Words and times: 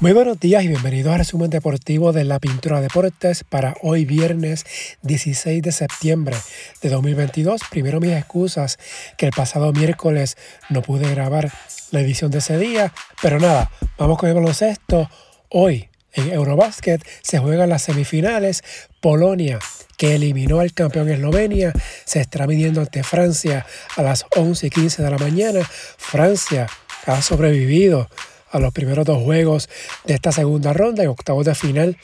Muy 0.00 0.12
buenos 0.12 0.38
días 0.38 0.62
y 0.62 0.68
bienvenidos 0.68 1.12
al 1.12 1.18
resumen 1.18 1.50
deportivo 1.50 2.12
de 2.12 2.22
la 2.22 2.38
Pintura 2.38 2.80
Deportes 2.80 3.42
para 3.42 3.74
hoy 3.82 4.04
viernes 4.04 4.64
16 5.02 5.60
de 5.60 5.72
septiembre 5.72 6.36
de 6.80 6.88
2022. 6.88 7.62
Primero 7.68 7.98
mis 7.98 8.12
excusas 8.12 8.78
que 9.16 9.26
el 9.26 9.32
pasado 9.32 9.72
miércoles 9.72 10.36
no 10.70 10.82
pude 10.82 11.12
grabar 11.12 11.50
la 11.90 12.00
edición 12.00 12.30
de 12.30 12.38
ese 12.38 12.58
día, 12.58 12.92
pero 13.20 13.40
nada, 13.40 13.72
vamos 13.98 14.18
con 14.18 14.28
el 14.28 14.36
baloncesto. 14.36 15.10
Hoy 15.48 15.88
en 16.12 16.30
Eurobasket 16.30 17.04
se 17.22 17.38
juegan 17.40 17.68
las 17.68 17.82
semifinales. 17.82 18.62
Polonia 19.00 19.58
que 19.96 20.14
eliminó 20.14 20.60
al 20.60 20.74
campeón 20.74 21.08
Eslovenia, 21.08 21.72
se 22.04 22.20
estará 22.20 22.46
midiendo 22.46 22.82
ante 22.82 23.02
Francia 23.02 23.66
a 23.96 24.02
las 24.04 24.26
11 24.36 24.68
y 24.68 24.70
15 24.70 25.02
de 25.02 25.10
la 25.10 25.18
mañana. 25.18 25.68
Francia 25.96 26.68
ha 27.04 27.20
sobrevivido 27.20 28.08
a 28.50 28.58
los 28.58 28.72
primeros 28.72 29.04
dos 29.04 29.22
juegos 29.22 29.68
de 30.04 30.14
esta 30.14 30.32
segunda 30.32 30.72
ronda 30.72 31.02
en 31.02 31.08
octavos 31.08 31.46
de 31.46 31.54
final. 31.54 31.96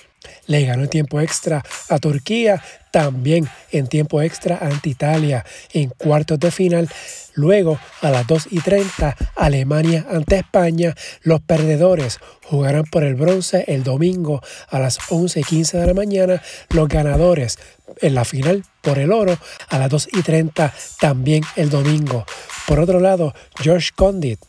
Le 0.47 0.65
ganó 0.65 0.85
en 0.85 0.89
tiempo 0.89 1.21
extra 1.21 1.62
a 1.89 1.98
Turquía, 1.98 2.62
también 2.91 3.48
en 3.73 3.89
tiempo 3.89 4.23
extra 4.23 4.59
ante 4.59 4.88
Italia 4.88 5.45
en 5.73 5.91
cuartos 5.91 6.38
de 6.38 6.51
final. 6.51 6.88
Luego, 7.35 7.79
a 8.01 8.11
las 8.11 8.27
2 8.27 8.49
y 8.52 8.61
30, 8.61 9.16
Alemania 9.35 10.07
ante 10.09 10.37
España. 10.37 10.95
Los 11.23 11.41
perdedores 11.41 12.21
jugarán 12.45 12.85
por 12.85 13.02
el 13.02 13.16
bronce 13.16 13.65
el 13.66 13.83
domingo 13.83 14.41
a 14.69 14.79
las 14.79 14.99
11 15.11 15.41
y 15.41 15.43
15 15.45 15.79
de 15.79 15.87
la 15.87 15.95
mañana. 15.95 16.43
Los 16.71 16.88
ganadores 16.88 17.59
en 18.01 18.15
la 18.15 18.24
final 18.24 18.65
por 18.80 18.99
el 18.99 19.13
oro 19.13 19.37
a 19.69 19.79
las 19.79 19.91
2 19.91 20.09
y 20.13 20.23
30 20.23 20.73
también 21.01 21.43
el 21.57 21.71
domingo. 21.71 22.24
Por 22.69 22.79
otro 22.79 23.01
lado, 23.01 23.35
George 23.61 23.91
Condit 23.95 24.41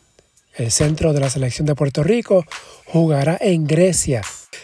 el 0.56 0.70
centro 0.70 1.12
de 1.12 1.20
la 1.20 1.30
selección 1.30 1.66
de 1.66 1.74
Puerto 1.74 2.02
Rico, 2.02 2.44
jugará 2.86 3.36
en 3.40 3.66
Grecia 3.66 4.22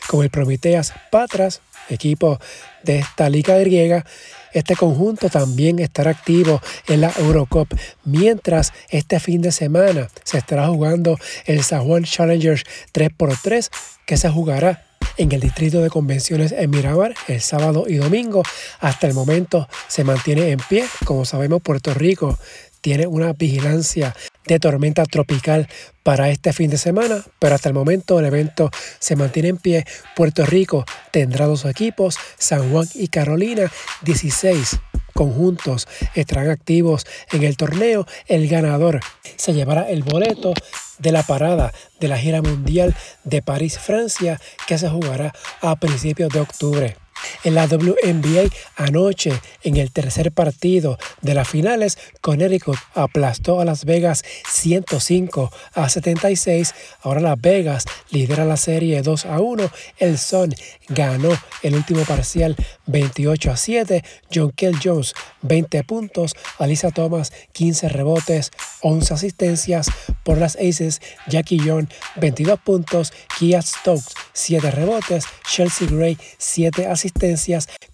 con 0.08 0.22
el 0.22 0.30
Prometeas 0.30 0.92
Patras, 1.10 1.60
equipo 1.88 2.38
de 2.82 3.00
esta 3.00 3.28
liga 3.28 3.56
griega. 3.58 4.04
Este 4.52 4.76
conjunto 4.76 5.30
también 5.30 5.78
estará 5.78 6.10
activo 6.10 6.60
en 6.88 7.00
la 7.00 7.12
Eurocup, 7.18 7.74
mientras 8.04 8.72
este 8.90 9.18
fin 9.18 9.40
de 9.40 9.52
semana 9.52 10.08
se 10.24 10.38
estará 10.38 10.68
jugando 10.68 11.18
el 11.46 11.62
San 11.62 11.84
Juan 11.84 12.04
Challengers 12.04 12.64
3x3, 12.92 13.70
que 14.04 14.16
se 14.16 14.28
jugará 14.28 14.84
en 15.16 15.32
el 15.32 15.40
distrito 15.40 15.80
de 15.80 15.90
convenciones 15.90 16.52
en 16.52 16.70
Miramar 16.70 17.14
el 17.28 17.40
sábado 17.40 17.84
y 17.88 17.96
domingo. 17.96 18.42
Hasta 18.80 19.06
el 19.06 19.14
momento 19.14 19.68
se 19.88 20.04
mantiene 20.04 20.50
en 20.50 20.58
pie. 20.68 20.84
Como 21.04 21.24
sabemos, 21.24 21.62
Puerto 21.62 21.94
Rico 21.94 22.38
tiene 22.82 23.06
una 23.06 23.32
vigilancia 23.32 24.14
de 24.46 24.58
tormenta 24.58 25.04
tropical 25.04 25.68
para 26.02 26.28
este 26.28 26.52
fin 26.52 26.68
de 26.68 26.76
semana, 26.76 27.24
pero 27.38 27.54
hasta 27.54 27.68
el 27.68 27.74
momento 27.74 28.18
el 28.18 28.26
evento 28.26 28.70
se 28.98 29.16
mantiene 29.16 29.48
en 29.48 29.56
pie. 29.56 29.86
Puerto 30.14 30.44
Rico 30.44 30.84
tendrá 31.10 31.46
dos 31.46 31.64
equipos, 31.64 32.18
San 32.36 32.70
Juan 32.70 32.86
y 32.94 33.08
Carolina, 33.08 33.70
16 34.02 34.80
conjuntos 35.14 35.88
estarán 36.14 36.50
activos 36.50 37.06
en 37.30 37.44
el 37.44 37.56
torneo. 37.56 38.06
El 38.26 38.48
ganador 38.48 39.00
se 39.36 39.52
llevará 39.52 39.88
el 39.88 40.02
boleto 40.02 40.52
de 40.98 41.12
la 41.12 41.22
parada 41.22 41.72
de 42.00 42.08
la 42.08 42.18
gira 42.18 42.42
mundial 42.42 42.94
de 43.24 43.42
París, 43.42 43.78
Francia, 43.78 44.40
que 44.66 44.78
se 44.78 44.88
jugará 44.88 45.32
a 45.60 45.76
principios 45.76 46.30
de 46.30 46.40
octubre. 46.40 47.01
En 47.44 47.54
la 47.54 47.66
WNBA 47.66 48.50
anoche, 48.76 49.32
en 49.62 49.76
el 49.76 49.92
tercer 49.92 50.32
partido 50.32 50.98
de 51.20 51.34
las 51.34 51.48
finales, 51.48 51.98
Connecticut 52.20 52.78
aplastó 52.94 53.60
a 53.60 53.64
Las 53.64 53.84
Vegas 53.84 54.24
105 54.50 55.50
a 55.74 55.88
76. 55.88 56.74
Ahora 57.02 57.20
Las 57.20 57.40
Vegas 57.40 57.84
lidera 58.10 58.44
la 58.44 58.56
serie 58.56 59.02
2 59.02 59.26
a 59.26 59.40
1. 59.40 59.70
El 59.98 60.18
Sun 60.18 60.54
ganó 60.88 61.30
el 61.62 61.74
último 61.74 62.04
parcial 62.04 62.56
28 62.86 63.50
a 63.50 63.56
7. 63.56 64.04
John 64.32 64.52
Kell 64.52 64.78
Jones 64.82 65.14
20 65.42 65.84
puntos. 65.84 66.34
Alisa 66.58 66.90
Thomas 66.90 67.32
15 67.52 67.88
rebotes, 67.88 68.50
11 68.80 69.14
asistencias. 69.14 69.90
Por 70.22 70.38
las 70.38 70.56
Aces, 70.56 71.00
Jackie 71.26 71.58
Young 71.58 71.88
22 72.16 72.60
puntos. 72.60 73.12
Kia 73.38 73.60
Stokes 73.62 74.14
7 74.32 74.70
rebotes. 74.70 75.24
Chelsea 75.50 75.88
Gray 75.90 76.16
7 76.38 76.86
asistencias 76.86 77.01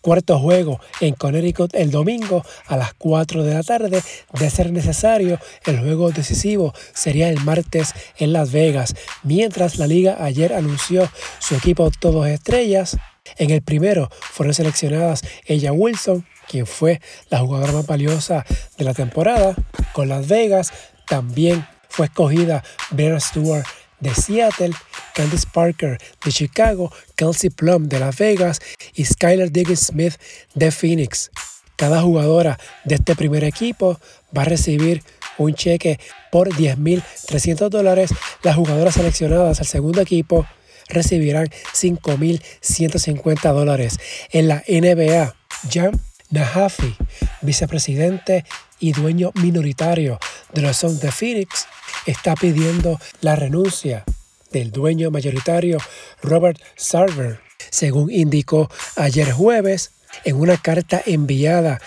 Cuarto 0.01 0.39
juego 0.39 0.81
en 1.01 1.15
Connecticut 1.15 1.75
el 1.75 1.91
domingo 1.91 2.45
a 2.67 2.77
las 2.77 2.95
4 2.95 3.45
de 3.45 3.55
la 3.55 3.63
tarde. 3.63 4.03
De 4.39 4.51
ser 4.51 4.73
necesario, 4.73 5.39
el 5.67 5.81
juego 5.81 6.11
decisivo 6.11 6.73
sería 6.95 7.29
el 7.29 7.41
martes 7.41 7.95
en 8.19 8.33
Las 8.33 8.53
Vegas. 8.53 8.95
Mientras 9.23 9.79
la 9.79 9.87
liga 9.87 10.23
ayer 10.25 10.53
anunció 10.53 11.11
su 11.39 11.55
equipo 11.55 11.91
todos 11.91 12.27
estrellas. 12.27 12.97
En 13.37 13.51
el 13.51 13.63
primero 13.63 14.09
fueron 14.11 14.55
seleccionadas 14.55 15.23
ella 15.47 15.73
Wilson, 15.73 16.27
quien 16.49 16.67
fue 16.67 17.01
la 17.29 17.41
jugadora 17.41 17.73
más 17.73 17.87
valiosa 17.87 18.45
de 18.79 18.85
la 18.85 18.95
temporada, 18.95 19.55
con 19.93 20.09
Las 20.09 20.27
Vegas. 20.29 20.73
También 21.07 21.67
fue 21.89 22.07
escogida 22.07 22.63
Vera 22.91 23.21
Stewart 23.21 23.67
de 24.01 24.15
Seattle, 24.15 24.73
Candice 25.15 25.47
Parker 25.53 25.99
de 26.25 26.31
Chicago, 26.31 26.93
Kelsey 27.17 27.51
Plum 27.51 27.89
de 27.89 28.01
Las 28.01 28.17
Vegas 28.17 28.61
y 28.95 29.05
Skylar 29.05 29.51
Diggins 29.51 29.87
Smith 29.87 30.15
de 30.55 30.71
Phoenix. 30.71 31.31
Cada 31.77 32.03
jugadora 32.03 32.59
de 32.85 32.97
este 32.97 33.15
primer 33.15 33.45
equipo 33.45 34.01
va 34.37 34.43
a 34.43 34.47
recibir 34.47 35.03
un 35.39 35.55
cheque 35.55 36.01
por 36.33 36.49
10.300 36.49 37.69
dólares. 37.69 38.11
Las 38.43 38.57
jugadoras 38.57 38.95
seleccionadas 38.95 39.61
al 39.61 39.67
segundo 39.67 40.01
equipo 40.01 40.47
recibirán 40.89 41.49
5.150 41.75 43.53
dólares. 43.53 43.99
En 44.31 44.49
la 44.49 44.65
NBA, 44.67 45.35
Jam 45.71 46.01
Nahafi, 46.31 46.95
vicepresidente 47.43 48.45
y 48.79 48.93
dueño 48.93 49.33
minoritario 49.35 50.19
de 50.53 50.63
los 50.63 50.77
Suns 50.77 51.01
de 51.01 51.11
Phoenix, 51.11 51.67
está 52.07 52.35
pidiendo 52.35 53.01
la 53.21 53.37
renuncia 53.37 54.05
del 54.51 54.71
dueño 54.71 55.11
mayoritario 55.11 55.79
Robert 56.23 56.61
Sarver, 56.77 57.41
según 57.71 58.11
indicó 58.11 58.71
ayer 58.97 59.33
jueves 59.33 59.93
en 60.25 60.37
una 60.37 60.57
carta 60.57 61.03
enviada 61.05 61.81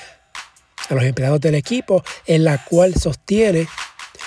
a 0.90 0.94
los 0.94 1.03
empleados 1.03 1.41
del 1.41 1.56
equipo 1.56 2.03
en 2.25 2.44
la 2.44 2.63
cual 2.66 2.96
sostiene 2.96 3.68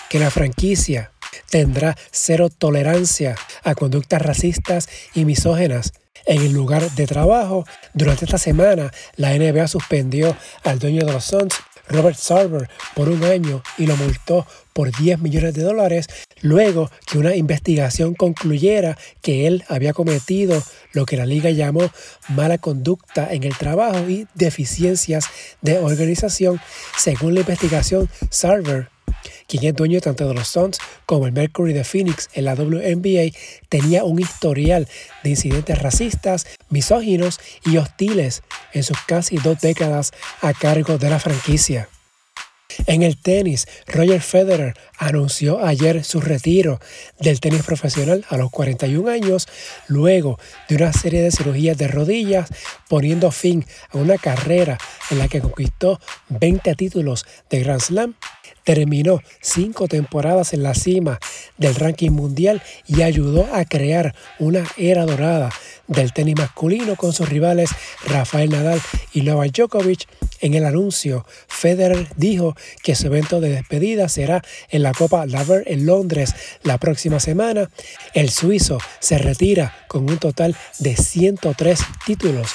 que 0.09 0.19
la 0.19 0.31
franquicia 0.31 1.11
tendrá 1.51 1.97
cero 2.11 2.49
tolerancia 2.51 3.37
a 3.63 3.75
conductas 3.75 4.23
racistas 4.23 4.89
y 5.15 5.25
misógenas 5.25 5.93
en 6.27 6.43
el 6.43 6.53
lugar 6.53 6.91
de 6.93 7.07
trabajo. 7.07 7.67
Durante 7.93 8.25
esta 8.25 8.39
semana, 8.39 8.93
la 9.17 9.37
NBA 9.37 9.69
suspendió 9.69 10.37
al 10.65 10.79
dueño 10.79 11.05
de 11.05 11.13
los 11.13 11.25
Suns 11.25 11.55
Robert 11.89 12.17
Sarver 12.17 12.69
por 12.95 13.09
un 13.09 13.25
año 13.25 13.63
y 13.77 13.87
lo 13.87 13.97
multó 13.97 14.47
por 14.73 14.91
10 14.91 15.21
millones 15.21 15.55
de 15.55 15.63
dólares 15.63 16.09
luego 16.41 16.91
que 17.07 17.19
una 17.19 17.37
investigación 17.37 18.15
concluyera 18.15 18.99
que 19.23 19.47
él 19.47 19.65
había 19.69 19.93
cometido 19.93 20.63
lo 20.93 21.07
que 21.07 21.17
la 21.17 21.27
liga 21.27 21.51
llamó 21.51 21.91
mala 22.29 22.59
conducta 22.59 23.33
en 23.33 23.45
el 23.45 23.57
trabajo 23.57 24.09
y 24.09 24.27
deficiencias 24.35 25.27
de 25.63 25.79
organización. 25.79 26.61
Según 26.97 27.35
la 27.35 27.41
investigación, 27.41 28.09
Sarver 28.31 28.94
quien 29.47 29.65
es 29.65 29.75
dueño 29.75 30.01
tanto 30.01 30.27
de 30.27 30.35
los 30.35 30.49
Suns 30.49 30.79
como 31.07 31.27
el 31.27 31.33
Mercury 31.33 31.73
de 31.73 31.85
Phoenix 31.85 32.29
en 32.35 32.45
la 32.45 32.55
WNBA, 32.55 33.37
tenía 33.69 34.05
un 34.05 34.21
historial 34.21 34.89
de 35.23 35.31
incidentes 35.31 35.79
racistas, 35.81 36.47
misóginos 36.69 37.41
y 37.65 37.77
hostiles 37.77 38.43
en 38.73 38.83
sus 38.83 38.99
casi 39.07 39.37
dos 39.37 39.61
décadas 39.61 40.13
a 40.41 40.53
cargo 40.53 40.99
de 40.99 41.11
la 41.11 41.19
franquicia. 41.19 41.89
En 42.87 43.03
el 43.03 43.17
tenis, 43.17 43.69
Roger 43.87 44.21
Federer 44.21 44.75
anunció 44.99 45.65
ayer 45.65 46.03
su 46.03 46.21
retiro 46.21 46.81
del 47.21 47.39
tenis 47.39 47.63
profesional 47.63 48.25
a 48.29 48.37
los 48.37 48.51
41 48.51 49.09
años, 49.11 49.47
luego 49.87 50.39
de 50.69 50.77
una 50.77 50.93
serie 50.93 51.23
de 51.23 51.31
cirugías 51.31 51.79
de 51.79 51.89
rodillas, 51.89 52.49
poniendo 52.89 53.31
fin 53.31 53.65
a 53.91 53.99
una 53.99 54.19
carrera 54.19 54.79
en 55.11 55.19
la 55.19 55.29
que 55.29 55.41
conquistó 55.41 56.01
20 56.31 56.75
títulos 56.75 57.27
de 57.49 57.61
Grand 57.61 57.81
Slam 57.81 58.15
terminó 58.65 59.21
cinco 59.41 59.87
temporadas 59.89 60.53
en 60.53 60.63
la 60.63 60.75
cima 60.75 61.19
del 61.59 61.75
ranking 61.75 62.11
mundial 62.11 62.63
y 62.87 63.03
ayudó 63.03 63.47
a 63.55 63.65
crear 63.65 64.15
una 64.39 64.65
era 64.77 65.05
dorada 65.05 65.51
del 65.87 66.13
tenis 66.13 66.37
masculino 66.37 66.97
con 66.97 67.13
sus 67.13 67.29
rivales 67.29 67.71
Rafael 68.07 68.51
Nadal 68.51 68.81
y 69.13 69.21
Novak 69.21 69.53
Djokovic. 69.53 70.09
En 70.41 70.55
el 70.55 70.65
anuncio, 70.65 71.25
Federer 71.47 72.09
dijo 72.17 72.55
que 72.83 72.95
su 72.95 73.07
evento 73.07 73.41
de 73.41 73.51
despedida 73.51 74.09
será 74.09 74.43
en 74.71 74.83
la 74.83 74.93
Copa 74.93 75.27
Laver 75.27 75.63
en 75.67 75.87
Londres 75.87 76.35
la 76.63 76.79
próxima 76.79 77.21
semana. 77.21 77.71
El 78.15 78.31
suizo 78.31 78.79
se 78.99 79.19
retira 79.19 79.75
con 79.89 80.09
un 80.09 80.19
total 80.19 80.57
de 80.79 80.97
103 80.97 81.81
títulos 82.07 82.51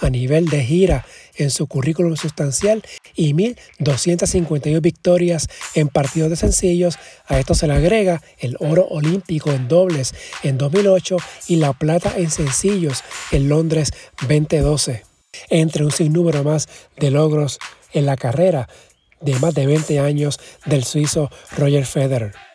a 0.00 0.10
nivel 0.10 0.46
de 0.46 0.64
gira 0.64 1.04
en 1.42 1.50
su 1.50 1.66
currículum 1.66 2.16
sustancial 2.16 2.82
y 3.14 3.34
1.251 3.34 4.80
victorias 4.80 5.48
en 5.74 5.88
partidos 5.88 6.30
de 6.30 6.36
sencillos. 6.36 6.98
A 7.26 7.38
esto 7.38 7.54
se 7.54 7.66
le 7.66 7.74
agrega 7.74 8.22
el 8.38 8.56
oro 8.60 8.86
olímpico 8.86 9.50
en 9.50 9.68
dobles 9.68 10.14
en 10.42 10.58
2008 10.58 11.16
y 11.48 11.56
la 11.56 11.72
plata 11.72 12.14
en 12.16 12.30
sencillos 12.30 13.02
en 13.30 13.48
Londres 13.48 13.92
2012. 14.22 15.04
Entre 15.48 15.84
un 15.84 15.92
sinnúmero 15.92 16.42
más 16.44 16.68
de 16.98 17.10
logros 17.10 17.58
en 17.92 18.06
la 18.06 18.16
carrera 18.16 18.68
de 19.20 19.38
más 19.38 19.54
de 19.54 19.66
20 19.66 20.00
años 20.00 20.40
del 20.66 20.84
suizo 20.84 21.30
Roger 21.56 21.86
Federer. 21.86 22.49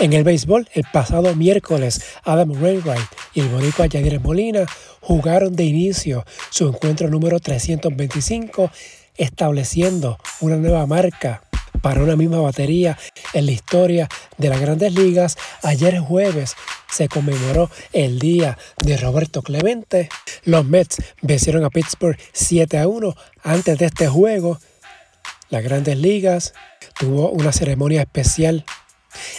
En 0.00 0.12
el 0.12 0.22
béisbol, 0.22 0.68
el 0.74 0.84
pasado 0.92 1.34
miércoles, 1.34 2.00
Adam 2.22 2.50
Wainwright 2.50 3.08
y 3.34 3.40
el 3.40 3.48
boricua 3.48 3.86
Yadier 3.86 4.20
Molina 4.20 4.64
jugaron 5.00 5.56
de 5.56 5.64
inicio 5.64 6.24
su 6.50 6.68
encuentro 6.68 7.08
número 7.08 7.40
325, 7.40 8.70
estableciendo 9.16 10.18
una 10.40 10.56
nueva 10.56 10.86
marca 10.86 11.42
para 11.82 12.02
una 12.02 12.14
misma 12.14 12.40
batería 12.40 12.96
en 13.32 13.46
la 13.46 13.52
historia 13.52 14.08
de 14.36 14.48
las 14.48 14.60
grandes 14.60 14.94
ligas. 14.94 15.36
Ayer 15.62 15.98
jueves 15.98 16.54
se 16.90 17.08
conmemoró 17.08 17.70
el 17.92 18.18
día 18.18 18.56
de 18.84 18.96
Roberto 18.96 19.42
Clemente. 19.42 20.08
Los 20.44 20.64
Mets 20.64 21.02
vencieron 21.22 21.64
a 21.64 21.70
Pittsburgh 21.70 22.18
7 22.32 22.78
a 22.78 22.88
1 22.88 23.14
antes 23.42 23.78
de 23.78 23.86
este 23.86 24.06
juego. 24.06 24.58
Las 25.50 25.64
grandes 25.64 25.98
ligas 25.98 26.54
tuvo 26.98 27.30
una 27.30 27.52
ceremonia 27.52 28.02
especial 28.02 28.64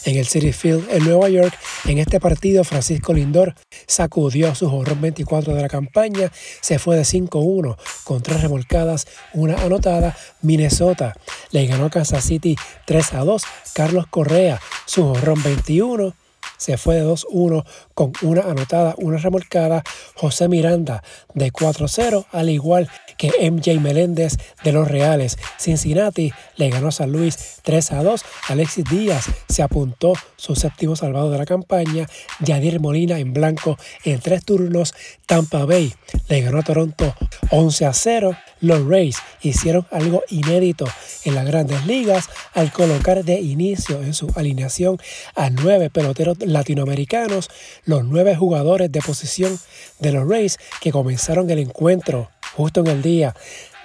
en 0.06 0.18
el 0.18 0.28
City 0.28 0.52
Field 0.52 0.88
en 0.92 1.06
Nueva 1.06 1.30
York, 1.30 1.58
en 1.86 1.98
este 1.98 2.20
partido, 2.20 2.64
Francisco 2.64 3.14
Lindor 3.14 3.56
sacudió 3.88 4.54
su 4.56 4.70
jorrón 4.70 5.02
24 5.02 5.56
de 5.56 5.62
la 5.62 5.70
campaña, 5.70 6.32
se 6.62 6.80
fue 6.80 6.98
de 6.98 7.04
5-1 7.04 7.78
con 8.04 8.22
tres 8.22 8.42
remolcadas, 8.42 9.08
una 9.34 9.56
anotada. 9.56 10.18
Minnesota 10.42 11.16
le 11.52 11.66
ganó 11.66 11.86
a 11.86 11.90
Kansas 11.90 12.24
City 12.24 12.56
3-2. 12.88 13.44
Carlos 13.74 14.08
Correa, 14.08 14.60
su 14.86 15.04
jorrón 15.04 15.42
21 15.44 16.14
se 16.60 16.78
fue 16.78 16.96
de 16.96 17.06
2-1 17.06 17.66
con 17.96 18.14
una 18.22 18.42
anotada, 18.42 18.94
una 18.98 19.18
remolcada. 19.18 19.84
José 20.14 20.48
Miranda 20.48 21.02
de 21.34 21.52
4-0, 21.52 22.26
al 22.32 22.50
igual 22.50 22.90
que 23.18 23.32
MJ 23.50 23.80
Meléndez 23.80 24.38
de 24.64 24.72
los 24.72 24.88
Reales. 24.88 25.38
Cincinnati 25.58 26.32
le 26.58 26.70
ganó 26.70 26.90
a 26.90 26.92
San 26.92 27.12
Luis 27.12 27.62
3-2. 27.64 28.22
Alexis 28.50 28.86
Díaz 28.86 29.26
se 29.48 29.64
apuntó 29.64 30.14
su 30.36 30.56
séptimo 30.56 30.96
salvado 30.96 31.32
de 31.32 31.38
la 31.38 31.46
campaña. 31.46 32.08
Yadir 32.42 32.80
Molina 32.80 33.18
en 33.20 33.34
blanco 33.34 33.78
en 34.04 34.20
tres 34.20 34.44
turnos. 34.46 34.94
Tampa 35.26 35.66
Bay 35.66 35.94
le 36.28 36.42
ganó 36.42 36.60
a 36.60 36.64
Toronto 36.64 37.16
11 37.52 37.90
0. 37.94 38.36
Los 38.62 38.86
Rays 38.86 39.18
hicieron 39.42 39.88
algo 39.92 40.24
inédito 40.30 40.86
en 41.24 41.36
las 41.36 41.46
grandes 41.46 41.86
ligas 41.86 42.30
al 42.54 42.72
colocar 42.74 43.24
de 43.24 43.40
inicio 43.40 44.02
en 44.02 44.14
su 44.14 44.32
alineación 44.36 44.98
a 45.36 45.50
nueve 45.50 45.90
peloteros 45.90 46.38
latinoamericanos, 46.52 47.50
los 47.86 48.04
nueve 48.04 48.36
jugadores 48.36 48.92
de 48.92 49.02
posición 49.02 49.60
de 50.00 50.12
los 50.12 50.28
Rays 50.28 50.58
que 50.82 50.92
comenzaron 50.92 51.50
el 51.50 51.60
encuentro 51.60 52.30
justo 52.56 52.82
en 52.82 52.88
el 52.88 53.02
día 53.02 53.36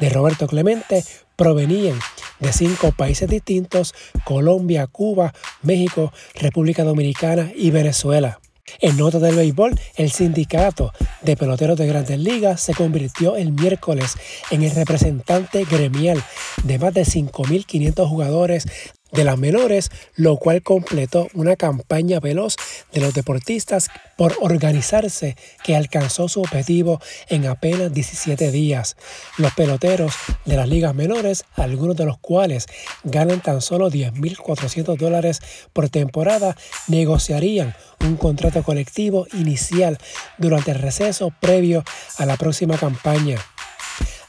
de 0.00 0.08
Roberto 0.08 0.46
Clemente 0.46 1.05
provenían 1.37 1.99
de 2.40 2.52
cinco 2.52 2.93
países 2.93 3.28
distintos, 3.28 3.94
Colombia, 4.25 4.87
Cuba, 4.87 5.32
México, 5.62 6.12
República 6.34 6.84
Dominicana 6.84 7.52
y 7.55 7.70
Venezuela. 7.70 8.40
En 8.81 8.96
nota 8.96 9.19
del 9.19 9.37
béisbol, 9.37 9.78
el 9.96 10.11
sindicato 10.11 10.93
de 11.22 11.37
peloteros 11.37 11.78
de 11.78 11.87
grandes 11.87 12.19
ligas 12.19 12.61
se 12.62 12.75
convirtió 12.75 13.37
el 13.37 13.52
miércoles 13.52 14.16
en 14.50 14.62
el 14.62 14.70
representante 14.70 15.64
gremial 15.64 16.22
de 16.62 16.78
más 16.78 16.94
de 16.94 17.02
5.500 17.02 18.08
jugadores 18.08 18.66
de 19.14 19.25
las 19.25 19.38
menores, 19.38 19.90
lo 20.16 20.37
cual 20.37 20.62
completó 20.62 21.28
una 21.34 21.56
campaña 21.56 22.20
veloz 22.20 22.56
de 22.93 23.00
los 23.00 23.14
deportistas 23.14 23.88
por 24.16 24.37
organizarse 24.40 25.37
que 25.62 25.76
alcanzó 25.76 26.28
su 26.28 26.40
objetivo 26.40 27.00
en 27.28 27.46
apenas 27.46 27.93
17 27.93 28.50
días. 28.50 28.96
Los 29.38 29.52
peloteros 29.55 30.14
de 30.44 30.56
las 30.56 30.69
ligas 30.69 30.94
menores, 30.94 31.44
algunos 31.55 31.96
de 31.96 32.05
los 32.05 32.19
cuales 32.19 32.66
ganan 33.05 33.40
tan 33.40 33.61
solo 33.61 33.90
10.400 33.90 34.96
dólares 34.96 35.40
por 35.72 35.88
temporada, 35.88 36.56
negociarían 36.88 37.75
un 38.00 38.16
contrato 38.16 38.62
colectivo 38.62 39.26
inicial 39.32 39.99
durante 40.38 40.72
el 40.72 40.78
receso 40.78 41.32
previo 41.40 41.84
a 42.19 42.26
la 42.26 42.37
próxima 42.37 42.76
campaña. 42.76 43.38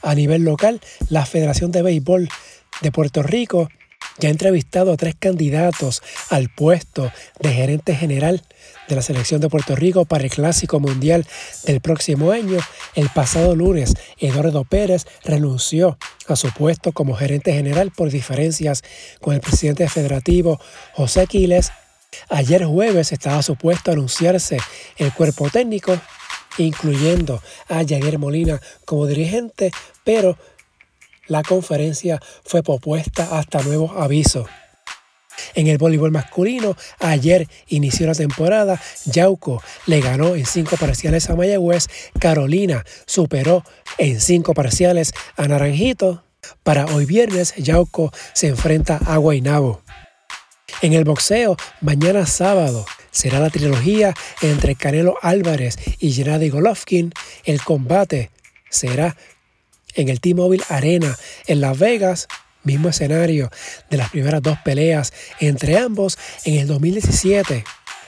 A 0.02 0.14
nivel 0.14 0.44
local, 0.44 0.80
la 1.08 1.26
Federación 1.26 1.72
de 1.72 1.82
Béisbol 1.82 2.28
de 2.80 2.92
Puerto 2.92 3.22
Rico 3.22 3.68
ya 4.18 4.28
ha 4.28 4.32
entrevistado 4.32 4.92
a 4.92 4.96
tres 4.96 5.14
candidatos 5.18 6.02
al 6.30 6.48
puesto 6.48 7.12
de 7.40 7.52
gerente 7.52 7.94
general 7.94 8.42
de 8.88 8.96
la 8.96 9.02
selección 9.02 9.40
de 9.40 9.48
Puerto 9.48 9.74
Rico 9.74 10.04
para 10.04 10.24
el 10.24 10.30
Clásico 10.30 10.80
Mundial 10.80 11.26
del 11.64 11.80
próximo 11.80 12.30
año. 12.30 12.58
El 12.94 13.08
pasado 13.10 13.54
lunes, 13.54 13.94
Eduardo 14.18 14.64
Pérez 14.64 15.06
renunció 15.24 15.98
a 16.28 16.36
su 16.36 16.52
puesto 16.52 16.92
como 16.92 17.14
gerente 17.14 17.52
general 17.52 17.92
por 17.94 18.10
diferencias 18.10 18.82
con 19.20 19.34
el 19.34 19.40
presidente 19.40 19.88
federativo 19.88 20.60
José 20.92 21.22
Aquiles. 21.22 21.72
Ayer 22.28 22.64
jueves 22.64 23.12
estaba 23.12 23.42
supuesto 23.42 23.90
a 23.90 23.94
anunciarse 23.94 24.58
el 24.96 25.12
cuerpo 25.12 25.50
técnico, 25.50 25.98
incluyendo 26.58 27.42
a 27.68 27.76
Javier 27.76 28.18
Molina 28.18 28.60
como 28.84 29.06
dirigente, 29.06 29.70
pero 30.04 30.38
la 31.28 31.42
conferencia 31.42 32.20
fue 32.44 32.62
propuesta 32.62 33.38
hasta 33.38 33.62
nuevo 33.62 33.92
aviso. 33.92 34.46
En 35.54 35.66
el 35.66 35.78
voleibol 35.78 36.10
masculino, 36.10 36.76
ayer 36.98 37.48
inició 37.68 38.06
la 38.06 38.14
temporada, 38.14 38.80
Yauco 39.04 39.62
le 39.86 40.00
ganó 40.00 40.34
en 40.34 40.46
cinco 40.46 40.76
parciales 40.76 41.28
a 41.28 41.36
Mayagüez, 41.36 41.88
Carolina 42.18 42.84
superó 43.06 43.64
en 43.98 44.20
cinco 44.20 44.54
parciales 44.54 45.12
a 45.36 45.46
Naranjito. 45.46 46.22
Para 46.62 46.86
hoy 46.86 47.06
viernes, 47.06 47.54
Yauco 47.56 48.12
se 48.32 48.48
enfrenta 48.48 48.98
a 49.04 49.16
Guaynabo. 49.16 49.82
En 50.82 50.92
el 50.92 51.04
boxeo, 51.04 51.56
mañana 51.80 52.26
sábado, 52.26 52.86
será 53.10 53.40
la 53.40 53.50
trilogía 53.50 54.14
entre 54.42 54.74
Canelo 54.74 55.16
Álvarez 55.22 55.78
y 55.98 56.12
Gennady 56.12 56.50
Golovkin. 56.50 57.12
El 57.44 57.62
combate 57.62 58.30
será 58.68 59.16
en 59.96 60.08
el 60.08 60.20
T-Mobile 60.20 60.64
Arena 60.68 61.16
en 61.46 61.60
Las 61.60 61.78
Vegas, 61.78 62.28
mismo 62.62 62.88
escenario 62.88 63.50
de 63.90 63.96
las 63.96 64.10
primeras 64.10 64.42
dos 64.42 64.58
peleas 64.64 65.12
entre 65.40 65.78
ambos 65.78 66.18
en 66.44 66.54
el 66.54 66.66
2017. 66.66 67.64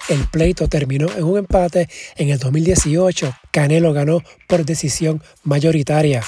El 0.09 0.27
pleito 0.29 0.69
terminó 0.69 1.07
en 1.17 1.25
un 1.25 1.39
empate. 1.39 1.89
En 2.17 2.31
el 2.31 2.39
2018, 2.39 3.35
Canelo 3.51 3.93
ganó 3.93 4.23
por 4.47 4.65
decisión 4.65 5.23
mayoritaria. 5.45 6.23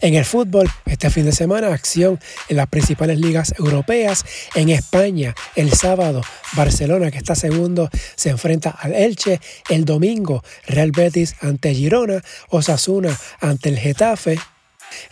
En 0.00 0.14
el 0.14 0.24
fútbol, 0.24 0.68
este 0.86 1.10
fin 1.10 1.24
de 1.24 1.32
semana, 1.32 1.72
acción 1.72 2.18
en 2.48 2.56
las 2.56 2.68
principales 2.68 3.18
ligas 3.18 3.54
europeas. 3.58 4.24
En 4.54 4.70
España, 4.70 5.34
el 5.56 5.72
sábado, 5.72 6.22
Barcelona, 6.54 7.10
que 7.10 7.18
está 7.18 7.34
segundo, 7.34 7.90
se 8.16 8.30
enfrenta 8.30 8.70
al 8.70 8.94
Elche. 8.94 9.40
El 9.68 9.84
domingo, 9.84 10.42
Real 10.66 10.92
Betis 10.92 11.36
ante 11.40 11.74
Girona, 11.74 12.22
Osasuna 12.48 13.16
ante 13.40 13.68
el 13.68 13.78
Getafe. 13.78 14.38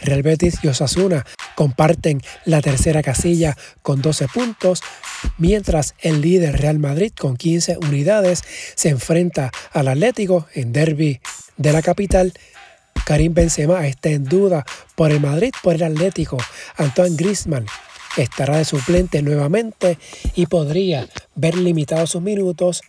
Real 0.00 0.22
Betis 0.22 0.58
y 0.62 0.68
Osasuna 0.68 1.24
comparten 1.54 2.22
la 2.44 2.60
tercera 2.60 3.02
casilla 3.02 3.56
con 3.82 4.00
12 4.00 4.28
puntos, 4.28 4.82
mientras 5.38 5.94
el 6.00 6.20
líder 6.20 6.60
Real 6.60 6.78
Madrid 6.78 7.12
con 7.18 7.36
15 7.36 7.78
unidades 7.78 8.42
se 8.74 8.90
enfrenta 8.90 9.50
al 9.72 9.88
Atlético 9.88 10.46
en 10.54 10.72
derby 10.72 11.20
de 11.56 11.72
la 11.72 11.82
capital 11.82 12.32
Karim 13.08 13.32
Benzema 13.32 13.86
está 13.86 14.10
en 14.10 14.24
duda 14.24 14.66
por 14.94 15.10
el 15.12 15.20
Madrid, 15.20 15.50
por 15.62 15.74
el 15.76 15.82
Atlético. 15.82 16.36
Antoine 16.76 17.16
Griezmann 17.16 17.64
estará 18.18 18.58
de 18.58 18.66
suplente 18.66 19.22
nuevamente 19.22 19.96
y 20.34 20.44
podría 20.44 21.08
ver 21.34 21.56
limitados 21.56 22.10
sus 22.10 22.20
minutos 22.20 22.82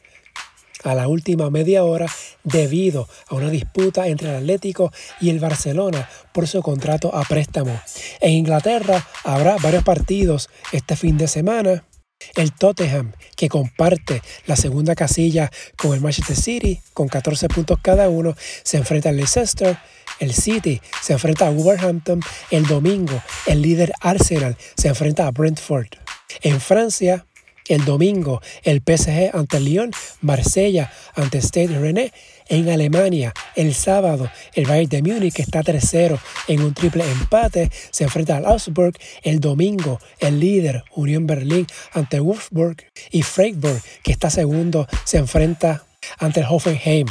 a 0.84 0.96
la 0.96 1.08
última 1.08 1.50
media 1.50 1.84
hora 1.84 2.08
debido 2.44 3.08
a 3.28 3.36
una 3.36 3.50
disputa 3.50 4.08
entre 4.08 4.30
el 4.30 4.36
Atlético 4.38 4.92
y 5.20 5.30
el 5.30 5.40
Barcelona 5.40 6.10
por 6.34 6.48
su 6.48 6.62
contrato 6.62 7.14
a 7.16 7.24
préstamo. 7.24 7.80
En 8.22 8.32
Inglaterra 8.32 9.06
habrá 9.24 9.58
varios 9.58 9.84
partidos 9.84 10.50
este 10.72 10.96
fin 10.96 11.18
de 11.18 11.28
semana. 11.28 11.86
El 12.36 12.52
Tottenham, 12.52 13.14
que 13.38 13.48
comparte 13.48 14.22
la 14.46 14.58
segunda 14.58 14.94
casilla 14.94 15.50
con 15.78 15.94
el 15.94 16.02
Manchester 16.02 16.36
City, 16.36 16.82
con 16.94 17.08
14 17.08 17.48
puntos 17.48 17.80
cada 17.82 18.10
uno, 18.10 18.36
se 18.64 18.76
enfrenta 18.76 19.08
al 19.08 19.16
Leicester 19.16 19.78
el 20.20 20.34
City 20.34 20.82
se 21.02 21.14
enfrenta 21.14 21.48
a 21.48 21.50
Wolverhampton. 21.50 22.20
El 22.52 22.66
domingo, 22.66 23.22
el 23.46 23.62
líder 23.62 23.94
Arsenal 24.02 24.58
se 24.76 24.90
enfrenta 24.90 25.28
a 25.28 25.32
Brentford. 25.32 25.88
En 26.42 26.60
Francia, 26.60 27.26
El 27.70 27.86
domingo, 27.86 28.42
el 28.64 28.82
PSG 28.86 29.30
ante 29.34 29.60
Lyon, 29.60 29.92
Marsella 30.22 30.92
ante 31.14 31.40
Stade 31.42 31.80
René 31.80 32.12
en 32.48 32.68
Alemania. 32.68 33.32
El 33.56 33.76
sábado, 33.76 34.30
el 34.56 34.66
Bayern 34.66 34.90
de 34.90 35.02
Múnich, 35.04 35.36
que 35.36 35.44
está 35.44 35.62
tercero 35.62 36.20
en 36.48 36.62
un 36.62 36.74
triple 36.74 37.10
empate, 37.10 37.72
se 37.92 38.06
enfrenta 38.06 38.38
al 38.38 38.46
Augsburg. 38.46 38.98
El 39.22 39.40
domingo, 39.40 40.00
el 40.20 40.40
líder, 40.40 40.84
Unión 40.96 41.28
Berlín, 41.28 41.68
ante 41.94 42.20
Wolfsburg. 42.20 42.78
Y 43.12 43.22
Freiburg, 43.22 43.82
que 44.04 44.12
está 44.12 44.32
segundo, 44.32 44.88
se 45.06 45.20
enfrenta 45.20 45.86
ante 46.18 46.44
Hoffenheim. 46.44 47.08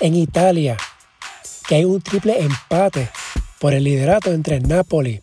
En 0.00 0.14
Italia, 0.14 0.76
que 1.66 1.76
hay 1.76 1.84
un 1.86 2.02
triple 2.02 2.38
empate 2.38 3.08
por 3.58 3.72
el 3.72 3.84
liderato 3.84 4.32
entre 4.32 4.60
Napoli, 4.60 5.22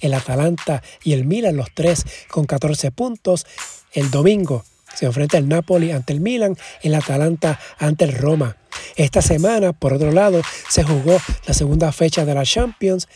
el 0.00 0.14
Atalanta 0.14 0.82
y 1.04 1.12
el 1.12 1.24
Milan, 1.24 1.56
los 1.56 1.68
tres 1.72 2.04
con 2.28 2.46
14 2.46 2.90
puntos. 2.90 3.46
El 3.94 4.10
domingo 4.10 4.64
se 4.92 5.06
enfrenta 5.06 5.38
el 5.38 5.48
Napoli 5.48 5.92
ante 5.92 6.12
el 6.12 6.20
Milan, 6.20 6.56
el 6.82 6.94
Atalanta 6.94 7.60
ante 7.78 8.04
el 8.04 8.12
Roma. 8.12 8.56
Esta 8.96 9.22
semana, 9.22 9.72
por 9.72 9.92
otro 9.92 10.10
lado, 10.12 10.42
se 10.68 10.82
jugó 10.82 11.16
la 11.46 11.54
segunda 11.54 11.92
fecha 11.92 12.24
de 12.24 12.34
la 12.34 12.44
Champions. 12.44 13.08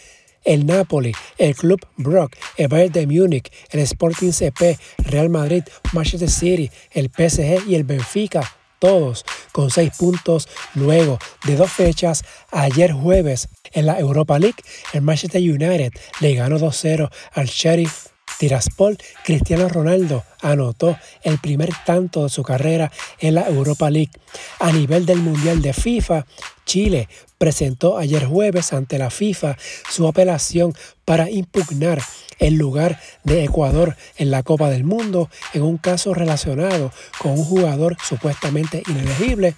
El 0.44 0.66
Napoli, 0.66 1.12
el 1.37 1.56
Club 1.56 1.85
Brock, 1.97 2.37
el 2.56 2.68
Bayern 2.68 2.92
de 2.92 3.06
Múnich, 3.06 3.52
el 3.70 3.80
Sporting 3.80 4.30
CP, 4.30 4.78
Real 4.99 5.28
Madrid, 5.28 5.64
Manchester 5.92 6.30
City, 6.30 6.70
el 6.92 7.11
PSG 7.11 7.68
y 7.68 7.75
el 7.75 7.82
Benfica, 7.82 8.49
todos 8.78 9.25
con 9.50 9.70
seis 9.70 9.90
puntos 9.99 10.49
luego 10.75 11.18
de 11.44 11.56
dos 11.56 11.73
fechas. 11.73 12.23
Ayer 12.52 12.92
jueves 12.92 13.49
en 13.73 13.87
la 13.87 13.99
Europa 13.99 14.38
League, 14.38 14.62
el 14.92 15.02
Manchester 15.02 15.42
United 15.42 15.92
le 16.20 16.35
ganó 16.35 16.58
2-0 16.58 17.11
al 17.32 17.47
Sheriff 17.47 18.06
Tiraspol, 18.38 18.97
Cristiano 19.25 19.68
Ronaldo 19.68 20.25
anotó 20.40 20.97
el 21.23 21.38
primer 21.38 21.71
tanto 21.85 22.25
de 22.25 22.28
su 22.28 22.42
carrera 22.42 22.90
en 23.18 23.35
la 23.35 23.49
Europa 23.49 23.90
League. 23.90 24.12
A 24.61 24.73
nivel 24.73 25.07
del 25.07 25.18
Mundial 25.18 25.61
de 25.61 25.73
FIFA, 25.73 26.25
Chile 26.64 27.09
presentó 27.38 27.99
ayer 27.99 28.26
jueves 28.26 28.73
ante 28.73 28.99
la 28.99 29.11
FIFA 29.11 29.57
su 29.90 30.07
apelación 30.07 30.75
para 31.04 31.30
impugnar 31.30 32.02
el 32.38 32.54
lugar 32.54 33.00
de 33.25 33.45
Ecuador 33.45 33.97
en 34.16 34.30
la 34.30 34.42
Copa 34.42 34.71
del 34.71 34.85
Mundo 34.85 35.28
en 35.54 35.62
un 35.62 35.78
caso 35.78 36.14
relacionado 36.14 36.92
con 37.18 37.33
un 37.33 37.45
jugador 37.45 37.97
supuestamente 38.02 38.83
inelegible 38.88 39.54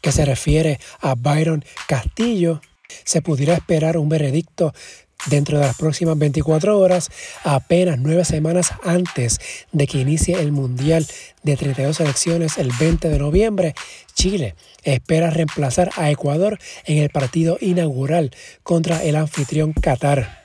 que 0.00 0.12
se 0.12 0.24
refiere 0.24 0.78
a 1.00 1.14
Byron 1.14 1.64
Castillo. 1.88 2.60
Se 3.04 3.22
pudiera 3.22 3.54
esperar 3.54 3.96
un 3.96 4.08
veredicto 4.08 4.72
Dentro 5.26 5.58
de 5.58 5.66
las 5.66 5.76
próximas 5.76 6.16
24 6.18 6.78
horas, 6.78 7.10
apenas 7.44 7.98
nueve 7.98 8.24
semanas 8.24 8.72
antes 8.84 9.38
de 9.70 9.86
que 9.86 9.98
inicie 9.98 10.40
el 10.40 10.50
Mundial 10.50 11.06
de 11.42 11.56
32 11.56 11.98
selecciones 11.98 12.58
el 12.58 12.70
20 12.78 13.08
de 13.08 13.18
noviembre, 13.18 13.74
Chile 14.14 14.54
espera 14.82 15.30
reemplazar 15.30 15.90
a 15.96 16.10
Ecuador 16.10 16.58
en 16.86 16.98
el 16.98 17.10
partido 17.10 17.58
inaugural 17.60 18.30
contra 18.62 19.02
el 19.04 19.16
anfitrión 19.16 19.72
Qatar. 19.72 20.40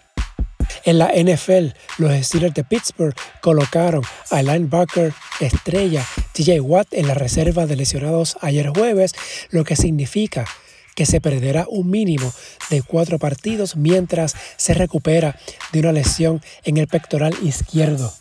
En 0.83 0.99
la 0.99 1.11
NFL, 1.13 1.75
los 1.97 2.11
Steelers 2.25 2.53
de 2.53 2.63
Pittsburgh 2.63 3.15
colocaron 3.41 4.03
a 4.29 4.41
linebacker 4.41 5.13
estrella 5.39 6.05
TJ 6.33 6.59
Watt 6.59 6.93
en 6.93 7.07
la 7.07 7.13
reserva 7.13 7.65
de 7.65 7.75
lesionados 7.75 8.37
ayer 8.41 8.69
jueves, 8.69 9.13
lo 9.49 9.63
que 9.63 9.75
significa 9.75 10.45
que 10.95 11.05
se 11.05 11.21
perderá 11.21 11.65
un 11.69 11.89
mínimo 11.89 12.31
de 12.69 12.81
cuatro 12.81 13.19
partidos 13.19 13.75
mientras 13.75 14.35
se 14.57 14.73
recupera 14.73 15.37
de 15.71 15.79
una 15.81 15.91
lesión 15.91 16.41
en 16.63 16.77
el 16.77 16.87
pectoral 16.87 17.35
izquierdo. 17.43 18.13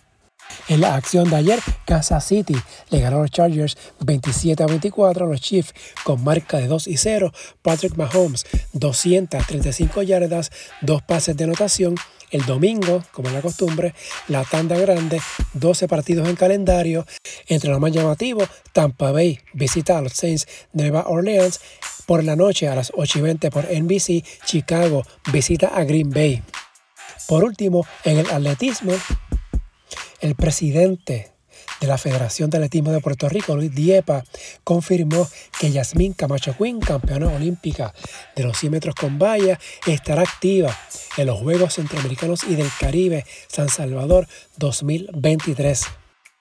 En 0.68 0.80
la 0.80 0.94
acción 0.94 1.28
de 1.28 1.36
ayer, 1.36 1.58
Kansas 1.86 2.26
City 2.26 2.56
le 2.90 3.00
ganó 3.00 3.18
a 3.18 3.22
los 3.22 3.30
Chargers 3.30 3.76
27 4.00 4.62
a 4.62 4.66
24 4.66 5.26
a 5.26 5.28
los 5.28 5.40
Chiefs 5.40 5.74
con 6.04 6.22
marca 6.22 6.58
de 6.58 6.68
2 6.68 6.88
y 6.88 6.96
0. 6.96 7.32
Patrick 7.62 7.96
Mahomes, 7.96 8.46
235 8.72 10.02
yardas, 10.02 10.50
dos 10.80 11.02
pases 11.02 11.36
de 11.36 11.44
anotación. 11.44 11.96
El 12.30 12.46
domingo, 12.46 13.02
como 13.12 13.28
es 13.28 13.34
la 13.34 13.42
costumbre, 13.42 13.94
la 14.28 14.44
tanda 14.44 14.76
grande, 14.76 15.20
12 15.52 15.86
partidos 15.86 16.28
en 16.28 16.36
calendario. 16.36 17.06
Entre 17.46 17.70
los 17.70 17.78
más 17.78 17.92
llamativos, 17.92 18.48
Tampa 18.72 19.12
Bay 19.12 19.38
visita 19.52 19.98
a 19.98 20.02
los 20.02 20.14
Saints 20.14 20.48
Nueva 20.72 21.04
Orleans 21.06 21.60
por 22.06 22.24
la 22.24 22.36
noche 22.36 22.68
a 22.68 22.74
las 22.74 22.92
8 22.94 23.18
y 23.18 23.22
20 23.22 23.50
por 23.50 23.64
NBC, 23.64 24.24
Chicago 24.44 25.04
visita 25.32 25.68
a 25.68 25.84
Green 25.84 26.10
Bay. 26.10 26.42
Por 27.26 27.44
último, 27.44 27.86
en 28.04 28.18
el 28.18 28.30
atletismo, 28.30 28.92
el 30.20 30.34
presidente 30.34 31.32
de 31.80 31.86
la 31.86 31.98
Federación 31.98 32.50
de 32.50 32.58
Atletismo 32.58 32.92
de 32.92 33.00
Puerto 33.00 33.28
Rico, 33.28 33.56
Luis 33.56 33.74
Diepa, 33.74 34.24
confirmó 34.62 35.28
que 35.58 35.70
Yasmín 35.70 36.12
Camacho 36.12 36.54
Quinn, 36.56 36.80
campeona 36.80 37.28
olímpica 37.28 37.94
de 38.36 38.44
los 38.44 38.58
100 38.58 38.72
metros 38.72 38.94
con 38.94 39.18
valla, 39.18 39.58
estará 39.86 40.22
activa 40.22 40.76
en 41.16 41.26
los 41.26 41.40
Juegos 41.40 41.74
Centroamericanos 41.74 42.44
y 42.44 42.54
del 42.54 42.68
Caribe 42.78 43.24
San 43.48 43.68
Salvador 43.68 44.28
2023. 44.56 46.03